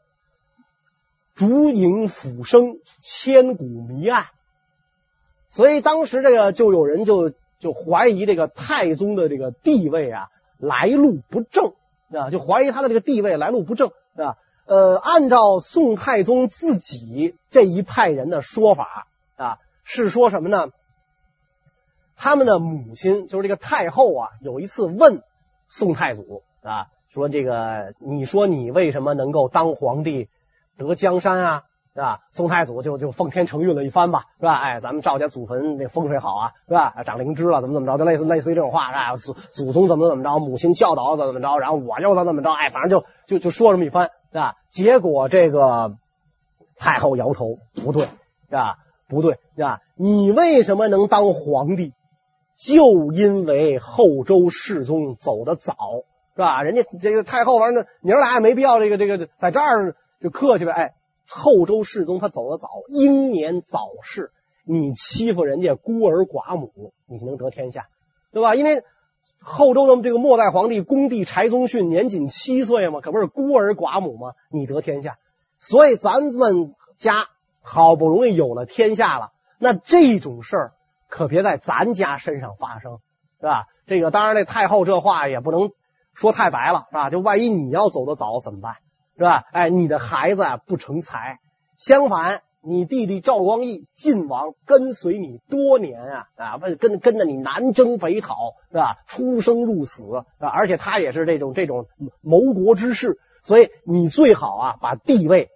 [1.35, 4.25] 烛影斧声，千古谜案。
[5.49, 7.33] 所以当时这个就有人就。
[7.61, 11.73] 就怀疑这个太宗的这个地位啊，来路不正
[12.11, 14.35] 啊，就怀疑他的这个地位来路不正啊。
[14.65, 20.69] 呃，按照宋太宗自己这一派人的说法啊，是说什么呢？
[22.15, 25.21] 他们的母亲就是这个太后啊，有一次问
[25.67, 30.29] 宋太祖啊，说这个你说你为什么能够当皇帝
[30.77, 31.63] 得江山啊？
[31.93, 32.19] 是吧？
[32.31, 34.55] 宋太祖就就奉天承运了一番吧，是吧？
[34.55, 36.93] 哎，咱们赵家祖坟那风水好啊，是吧？
[37.05, 39.17] 长灵芝了，怎么怎么着，就类似类似于这种话，是吧？
[39.17, 44.55] 祖祖宗怎么怎么着，母亲教导怎么怎么着，然后我又怎么怎么着，哎，反正就就就说这么一番，是吧？
[44.69, 45.97] 结果这个
[46.77, 48.77] 太后摇头，不对，是吧？
[49.09, 49.79] 不对，是吧？
[49.97, 51.93] 你为什么能当皇帝？
[52.55, 55.75] 就因为后周世宗走得早，
[56.35, 56.63] 是吧？
[56.63, 60.93] 人家这个太后反正娘俩也没必要这个这个在这儿就客气呗，哎。
[61.27, 64.31] 后周世宗他走得早，英年早逝，
[64.65, 67.87] 你欺负人家孤儿寡母，你能得天下，
[68.31, 68.55] 对吧？
[68.55, 68.83] 因为
[69.39, 74.33] 后周的这个末代皇帝恭帝柴宗训年仅七岁嘛，可不是孤儿寡母吗？
[74.49, 75.17] 你得天下，
[75.59, 77.27] 所以咱们家
[77.61, 80.73] 好不容易有了天下了，那这种事儿
[81.07, 82.99] 可别在咱家身上发生，
[83.39, 83.67] 是吧？
[83.85, 85.71] 这个当然，那太后这话也不能
[86.13, 87.09] 说太白了，是吧？
[87.09, 88.75] 就万一你要走得早怎么办？
[89.21, 89.43] 是吧？
[89.51, 91.37] 哎，你的孩子啊不成才，
[91.77, 98.95] 相反，你弟弟赵光义晋王跟随你多年啊啊，跟跟着你南征北讨，是吧？
[99.05, 100.09] 出生入死，是
[100.41, 100.47] 吧？
[100.47, 101.85] 而且他也是这种这种
[102.21, 105.49] 谋国之士，所以你最好啊把地位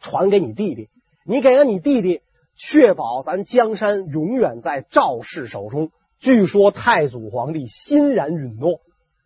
[0.00, 0.90] 传给你弟弟，
[1.24, 2.22] 你给了你弟弟，
[2.56, 5.92] 确保咱江山永远在赵氏手中。
[6.18, 8.80] 据说太祖皇帝欣然允诺，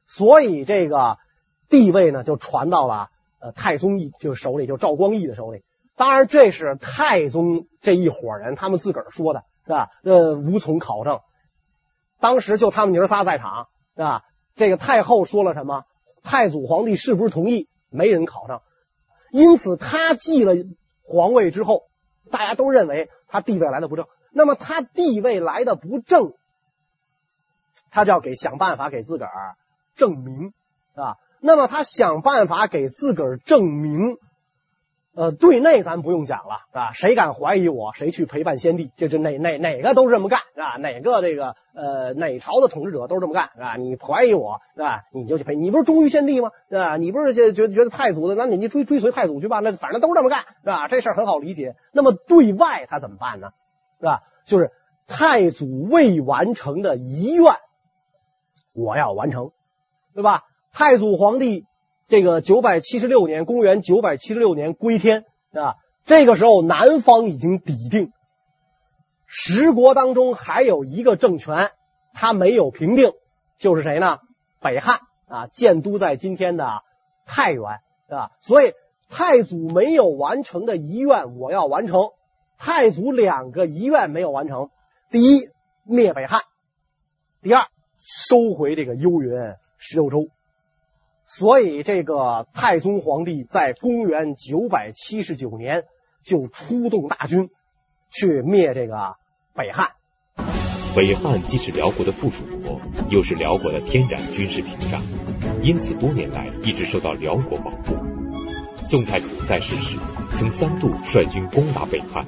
[0.07, 1.16] 所以这个
[1.71, 3.09] 地位呢就传到了。
[3.40, 5.62] 呃，太宗义就是手里，就赵光义的手里。
[5.96, 9.88] 当然，这是太宗这一伙人他们自个儿说的，是吧？
[10.03, 11.20] 呃，无从考证。
[12.20, 14.22] 当时就他们娘仨在场，是吧？
[14.55, 15.85] 这个太后说了什么？
[16.22, 17.68] 太祖皇帝是不是同意？
[17.88, 18.61] 没人考证。
[19.31, 20.55] 因此，他继了
[21.03, 21.85] 皇位之后，
[22.31, 24.07] 大家都认为他地位来的不正。
[24.33, 26.35] 那么，他地位来的不正，
[27.90, 29.57] 他就要给想办法给自个儿
[29.94, 30.53] 证明，
[30.94, 31.16] 是吧？
[31.40, 34.16] 那么他想办法给自个儿证明，
[35.14, 45.03] 呃，对内咱不用讲了，啊，谁敢怀疑我，谁去陪伴先帝，这这哪哪哪个都是这么干，啊，哪个这个呃哪朝的统治者都是这么干，啊，你怀疑我，是吧？
[45.12, 46.51] 你就去陪，你不是忠于先帝吗？
[46.70, 50.88] 啊，你不是觉觉觉得太祖的，那你你追追随太祖去吧，那反正都是这么干，是吧？
[50.88, 51.77] 这事很好理解。
[51.92, 53.49] 那么对外他怎么办呢？
[54.01, 54.22] 是吧？
[54.46, 54.70] 就是
[55.07, 57.55] 太祖未完成的遗愿，
[58.75, 59.53] 我要完成，
[60.14, 60.42] 对吧？
[60.79, 61.65] 太祖皇帝
[62.05, 68.12] 这个九百七十六年，公元九百七十六年归天啊，这个时候南方已经底定，
[69.25, 71.71] 十国当中还有一个政权
[72.12, 73.12] 他没有平定，
[73.59, 74.19] 就是谁呢？
[74.61, 76.83] 北汉啊，建都在今天的
[77.25, 77.62] 太原
[78.11, 78.75] 啊，所以
[79.09, 82.11] 太祖没有完成的遗愿我要完成。
[82.59, 84.69] 太祖两个遗愿没有完成：
[85.11, 85.49] 第一，
[85.85, 86.43] 灭北汉；
[87.41, 87.65] 第二，
[87.97, 89.31] 收回这个幽云
[89.79, 90.29] 十六州。
[91.27, 95.85] 所以，这个太宗皇帝在公元九百七十九年
[96.23, 97.51] 就出动大军
[98.11, 99.17] 去灭这个
[99.53, 99.91] 北汉。
[100.95, 105.03] 北汉既是辽国的附属国，又是辽国的天然军事屏障，
[105.62, 107.97] 因此多年来一直受到辽国保护。
[108.85, 109.99] 宋太祖在世时，
[110.37, 112.25] 曾三度率军攻打北汉，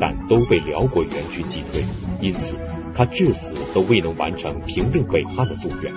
[0.00, 1.84] 但都被辽国援军击退，
[2.22, 2.56] 因此
[2.94, 5.92] 他至死都未能完成平定北汉的夙愿。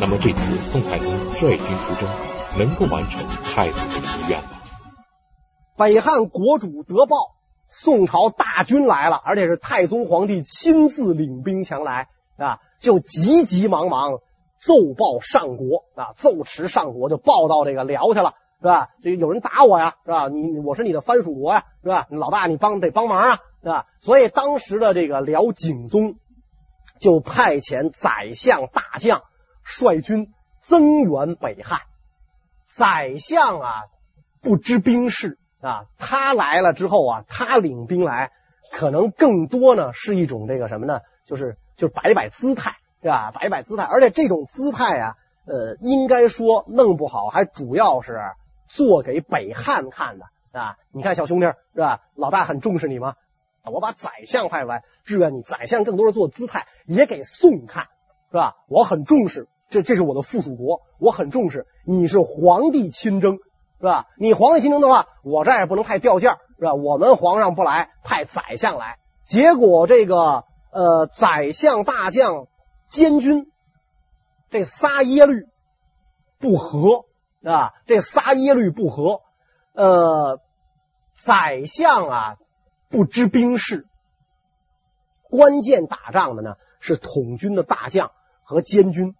[0.00, 2.08] 那么这次宋太宗率军出征，
[2.58, 4.48] 能够完成太祖的遗愿吗？
[5.76, 7.16] 北汉国主得报，
[7.68, 14.18] 宋朝大军来了，而且是太宗皇帝亲自领兵前来啊，就急急忙忙
[14.58, 18.34] 奏报上国啊，奏持上国就报到这个辽去了。
[18.60, 18.88] 是吧？
[19.02, 20.28] 这有人打我呀，是吧？
[20.28, 22.06] 你我是你的藩属国呀，是吧？
[22.08, 23.86] 老大，你帮得帮忙啊，是吧？
[23.98, 26.16] 所以当时的这个辽景宗
[27.00, 29.22] 就派遣宰相大将
[29.64, 31.80] 率军增援北汉。
[32.66, 33.72] 宰相啊，
[34.40, 38.30] 不知兵事啊，他来了之后啊，他领兵来，
[38.70, 41.00] 可能更多呢是一种这个什么呢？
[41.24, 43.32] 就是就是摆摆姿态，是吧？
[43.32, 48.20] 摆一摆姿态，而且这种姿态啊，呃，应该说弄不好还主要是。
[48.66, 50.76] 做给北汉看的啊！
[50.90, 52.00] 你看小兄弟是吧？
[52.16, 53.14] 老大很重视你吗？
[53.72, 57.88] 我把宰相派来支援你，宰相更多是做姿态，也给宋看
[58.30, 58.54] 是吧？
[58.68, 61.66] 我很重视，这这是我的附属国，我很重视。
[61.86, 63.38] 你是皇帝亲征
[63.78, 64.06] 是吧？
[64.18, 66.74] 你皇帝亲征的话，我这也不能太掉价是吧？
[66.74, 72.46] 我们皇上不来，派宰相来，结果这个呃，宰相大将
[72.88, 73.46] 监军
[74.50, 75.46] 这仨耶律
[76.38, 77.04] 不和。
[77.46, 79.20] 啊，这仨耶律不和，
[79.74, 80.40] 呃，
[81.12, 82.36] 宰相啊
[82.94, 83.88] 不知兵事，
[85.24, 88.12] 关键打仗的呢是统军的大将
[88.44, 89.16] 和监军，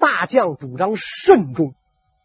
[0.00, 1.74] 大将主张慎重，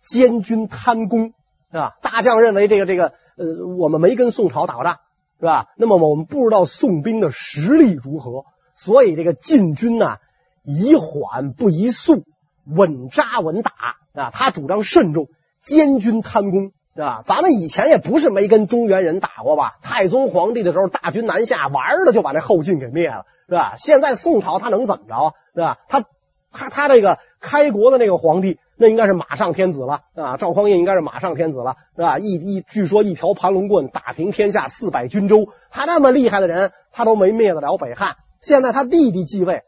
[0.02, 1.36] 监军贪功，
[1.70, 1.92] 是吧？
[2.02, 4.98] 大将认为这个这个呃，我们没跟宋朝打过仗，
[5.40, 5.68] 是吧？
[5.78, 10.18] 那么我们不知道宋兵的实力如何，所以这个进军呢，
[10.64, 12.24] 宜缓不宜速，
[12.66, 13.72] 稳扎稳打。
[14.14, 15.28] 啊，他主张慎重，
[15.60, 17.22] 监军贪功，是吧？
[17.26, 19.78] 咱们以前也不是没跟中原人打过吧？
[19.82, 23.74] 太宗皇帝的时候，大军南下，玩了就把这后晋给灭了，是吧？
[23.78, 25.34] 现在宋朝他能怎么着啊？
[25.56, 25.78] 是吧？
[25.88, 26.04] 他
[26.52, 30.38] 他他这个开国的那个皇帝，那应该是马上天子了啊！
[30.38, 32.20] 赵匡胤应该是马上天子了，是吧？
[32.20, 38.18] 一一据说一条盘龙棍打平天下四百军州，他那么厉害的人，他都没灭得了北汉。
[38.40, 39.64] 现在他弟弟继位，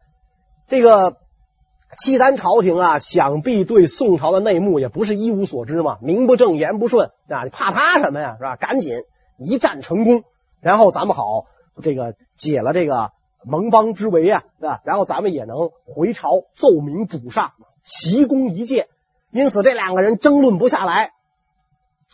[0.68, 1.18] 这个。
[1.96, 8.36] 契丹朝廷啊，想必对宋朝的内幕也不是一无所知嘛，名不正言不顺啊，你怕他什么呀？
[8.38, 8.56] 是吧？
[8.56, 9.04] 赶紧
[9.38, 10.24] 一战成功，
[10.62, 11.46] 然后咱们好
[11.82, 13.12] 这个解了这个
[13.44, 14.82] 盟邦之围啊，是吧？
[14.84, 17.54] 然后咱们也能回朝奏明主上，
[17.84, 18.88] 齐功一件。
[19.32, 21.12] 因此这两个人争论不下来，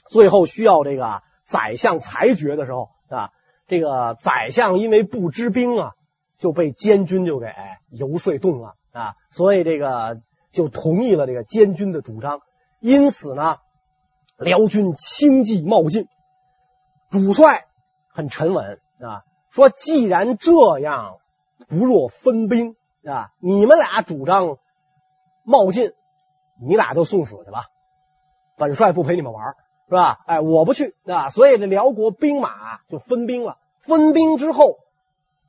[0.09, 3.31] 最后需要这个宰相裁决的时候，是吧？
[3.67, 5.91] 这个宰相因为不知兵啊，
[6.37, 7.47] 就被监军就给
[7.89, 8.73] 游说动了。
[8.91, 12.41] 啊，所以这个就同意了这个监军的主张，
[12.79, 13.57] 因此呢，
[14.37, 16.07] 辽军轻骑冒进，
[17.09, 17.67] 主帅
[18.09, 21.19] 很沉稳啊，说既然这样，
[21.69, 22.75] 不若分兵
[23.05, 24.57] 啊，你们俩主张
[25.43, 25.93] 冒进，
[26.61, 27.67] 你俩就送死去吧，
[28.57, 29.55] 本帅不陪你们玩，
[29.87, 30.19] 是吧？
[30.25, 34.79] 哎，我不去啊，所以这辽国兵马就分兵了，分兵之后，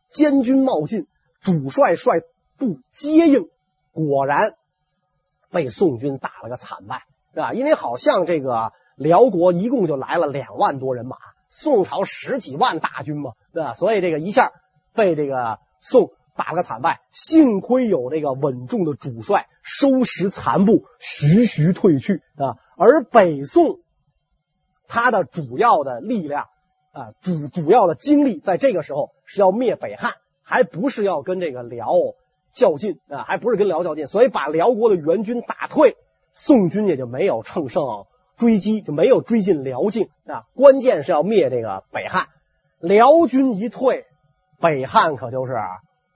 [0.09, 1.09] 监军冒进，
[1.41, 2.23] 主帅率。
[2.62, 3.48] 不接应，
[3.90, 4.55] 果然
[5.51, 7.03] 被宋军打了个惨败，
[7.35, 7.53] 是吧？
[7.53, 11.16] 因为好像这个辽国一共就来了两万多人马，
[11.48, 13.75] 宋朝十几万大军嘛，对吧？
[13.75, 14.53] 所以这个一下
[14.94, 17.01] 被这个宋打了个惨败。
[17.11, 22.59] 幸亏有这个稳重的主帅收拾残部，徐徐退去啊。
[22.77, 23.81] 而北宋
[24.87, 26.46] 他的主要的力量
[26.92, 31.88] 啊，主主要的精力在这个时候是要灭北汉，还不是要跟这个辽。
[32.53, 35.97] 较劲啊，还不是跟辽较劲，所以把辽国的援军打退，
[36.35, 37.85] 宋军也就没有乘胜
[38.37, 40.45] 追击，就没有追进辽境啊。
[40.55, 42.29] 关键是要灭这个北汉，
[42.79, 44.07] 辽军一退，
[44.61, 45.55] 北汉可就是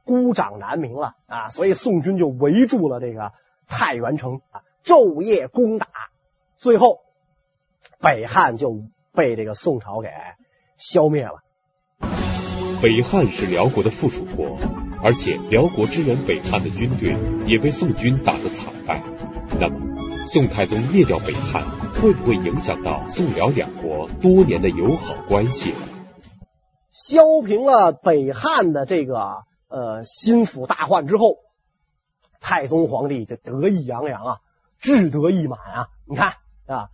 [0.05, 1.49] 孤掌难鸣了啊。
[1.49, 3.33] 所以宋军就围住了这个
[3.67, 5.89] 太原城啊，昼夜攻打，
[6.57, 7.01] 最后
[8.01, 8.83] 北汉就
[9.15, 10.09] 被这个宋朝给
[10.77, 11.41] 消灭了。
[12.83, 14.59] 北汉是辽国的附属国。
[15.07, 19.05] 而且辽国支援北汉的军队也被宋军打得惨败。
[19.57, 25.77] 那么，宋太宗灭掉北汉，会不会影响到宋辽两国多年的友好关系呢？
[26.91, 31.37] 削平了北汉的这个呃心腹大患之后，
[32.41, 34.39] 太宗皇帝就得意洋洋啊，
[34.81, 35.89] 志得意满啊！
[36.05, 36.33] 你看
[36.67, 36.89] 啊，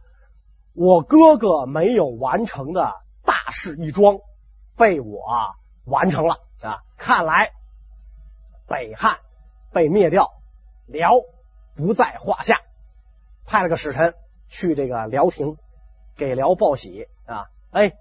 [0.74, 2.92] 我哥哥没有完成的
[3.24, 4.18] 大事一桩，
[4.76, 5.22] 被我
[5.86, 6.80] 完成了啊！
[6.98, 7.52] 看来。
[8.72, 9.18] 北汉
[9.70, 10.32] 被灭掉，
[10.86, 11.10] 辽
[11.76, 12.56] 不在话下，
[13.44, 14.14] 派了个使臣
[14.48, 15.58] 去这个辽亭
[16.16, 17.48] 给辽报喜啊！
[17.70, 17.92] 哎，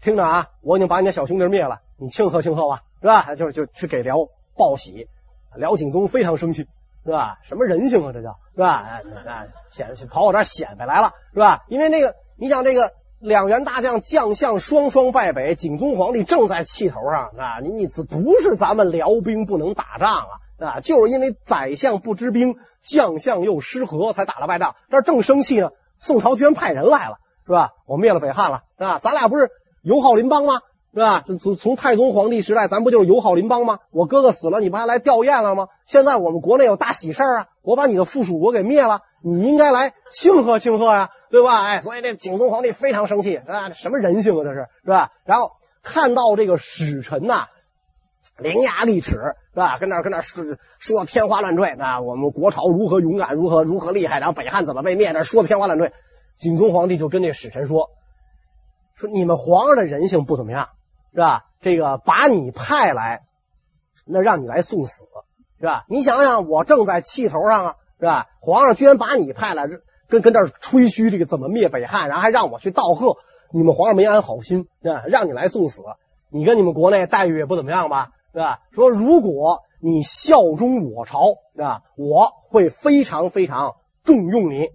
[0.00, 3.34] 听着啊，我已经把你的小兄弟灭了，你庆贺庆贺吧，是吧？
[3.34, 5.08] 就就去给辽报喜。
[5.56, 6.68] 辽景宗非常生气，
[7.04, 7.40] 是吧？
[7.42, 8.80] 什么人性啊，这叫是吧？
[8.80, 11.64] 哎哎，显跑我这显摆来了，是吧？
[11.66, 12.92] 因为那个，你想这个
[13.22, 17.60] 两员大将将相双双败北，景宗皇帝正在气头上啊！
[17.62, 20.80] 你你不是咱们辽兵不能打仗啊啊！
[20.80, 24.74] 就是因为宰相不知兵，将相又失和，才打了败仗。
[24.90, 25.70] 这正生气呢，
[26.00, 27.70] 宋朝居然派人来了，是吧？
[27.86, 28.98] 我灭了北汉了，是吧？
[28.98, 29.50] 咱俩不是
[29.82, 30.60] 友好邻邦吗？
[30.92, 31.24] 是吧？
[31.38, 33.78] 从从太宗皇帝时代，咱不就是友好邻邦吗？
[33.92, 35.68] 我哥哥死了，你不还来吊唁了吗？
[35.86, 37.46] 现在我们国内有大喜事啊！
[37.62, 41.64] 我把你的附属国给灭了，你应该来庆贺庆贺呀，对吧？
[41.64, 43.70] 哎，所以这景宗皇帝非常生气啊！
[43.70, 45.10] 什么人性啊，这是是吧？
[45.24, 45.52] 然后
[45.82, 47.46] 看到这个使臣呐，
[48.38, 49.78] 伶牙俐齿是吧？
[49.78, 50.44] 跟那跟那说
[50.78, 52.00] 说天花乱坠啊！
[52.00, 55.92] 我们国朝如何勇敢，如何如何厉害，然后北汉怎么被灭，那说天花乱坠。
[56.36, 57.90] 景宗皇帝就跟这使臣说
[58.94, 60.68] 说你们皇上的人性不怎么样。
[61.14, 61.44] 是吧？
[61.60, 63.24] 这个把你派来，
[64.06, 65.04] 那让你来送死，
[65.60, 65.84] 是吧？
[65.86, 68.28] 你想想，我正在气头上啊，是吧？
[68.40, 69.66] 皇上居然把你派来，
[70.12, 73.16] 跟跟这儿吹嘘这个怎么灭北汉，然后还让我去道贺，
[73.50, 75.82] 你们皇上没安好心，啊，让你来送死，
[76.28, 78.60] 你跟你们国内待遇也不怎么样吧，是吧？
[78.72, 84.68] 说如果你效忠我朝，啊，我会非常非常重用你。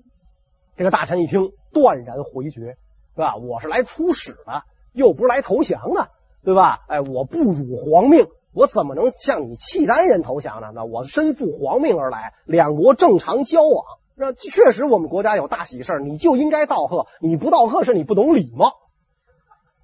[0.75, 2.77] 这个大臣一听，断然回绝，
[3.15, 3.35] 是吧？
[3.35, 6.09] 我是来出使的，又不是来投降的。
[6.43, 6.79] 对吧？
[6.87, 10.67] 哎，我不辱皇命，我怎么能向你契丹人投降呢？
[10.73, 13.83] 那我身负皇命而来，两国正常交往，
[14.19, 17.05] 那确实我们国家有大喜事，你就应该道贺。
[17.21, 18.73] 你不道贺是你不懂礼貌。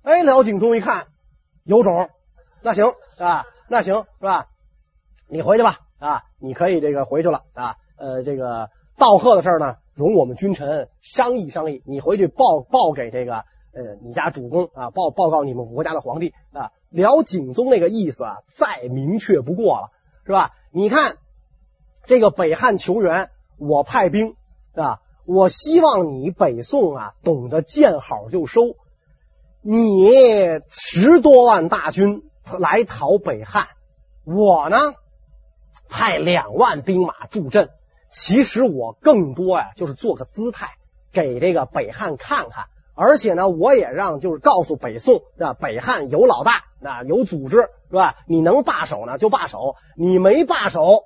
[0.01, 1.05] 哎，辽景宗一看
[1.63, 2.09] 有种，
[2.63, 4.47] 那行啊，那行是吧？
[5.27, 7.75] 你回去吧啊，你可以这个回去了啊。
[7.95, 11.83] 呃，这个道贺的事呢，容我们君臣商议商议。
[11.85, 13.45] 你回去报报给这个。
[13.75, 19.89] 呃，你家主公啊，报报告你们国家的皇帝啊，辽景宗那个意思啊，再明确不过了，
[20.27, 20.51] 是吧？
[20.71, 21.17] 你看
[22.05, 23.31] 这个北汉求援，
[23.63, 24.35] 我派兵
[24.75, 28.61] 啊，我希望你北宋啊，懂得见好就收。
[29.61, 30.11] 你
[30.67, 32.23] 十多万大军
[32.59, 33.67] 来讨北汉，
[34.25, 34.77] 我呢
[35.87, 37.69] 派两万兵马助阵。
[38.11, 40.71] 其实我更多呀，就是做个姿态，
[41.11, 42.65] 给这个北汉看看。
[42.95, 48.17] 而且呢，我也让就是告诉北宋，啊，北汉有老大，那有组织，是吧？
[48.27, 51.05] 你能罢手呢就罢手，你没罢手，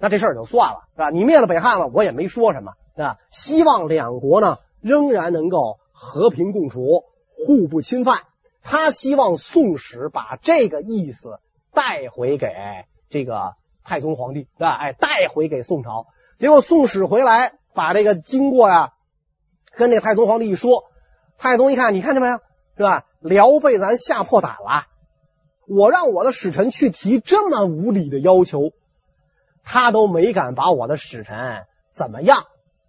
[0.00, 1.10] 那这事儿就算了，是吧？
[1.10, 3.18] 你灭了北汉了，我也没说什么，啊。
[3.30, 8.22] 希望两国呢仍然能够和平共处，互不侵犯。
[8.62, 11.38] 他希望宋使把这个意思
[11.72, 12.48] 带回给
[13.10, 13.52] 这个
[13.84, 14.70] 太宗皇帝，是吧？
[14.70, 16.06] 哎，带回给宋朝。
[16.38, 18.94] 结果宋使回来把这个经过呀
[19.76, 20.84] 跟那太宗皇帝一说。
[21.36, 22.38] 太宗一看，你看见没有，
[22.76, 23.04] 是吧？
[23.20, 24.86] 辽被咱吓破胆了。
[25.66, 28.72] 我让我的使臣去提这么无理的要求，
[29.62, 32.44] 他都没敢把我的使臣怎么样。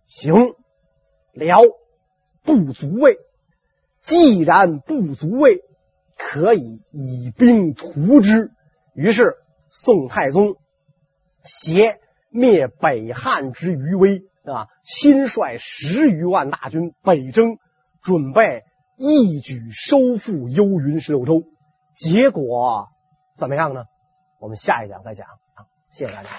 [0.06, 0.56] 行，
[1.34, 1.62] 辽
[2.44, 3.18] 不足畏。
[4.02, 5.62] 既然不足畏，
[6.18, 8.52] 可以以兵屠之。
[8.94, 9.36] 于是
[9.70, 10.56] 宋太宗
[11.44, 12.00] 携
[12.30, 17.58] 灭北汉之余威啊，亲率十余万大军北征。
[18.04, 18.64] 准备
[18.98, 21.44] 一举收复幽云十六州，
[21.96, 22.88] 结果
[23.38, 23.84] 怎么样呢？
[24.40, 25.28] 我们下一讲再讲！
[25.92, 26.30] 谢谢大家。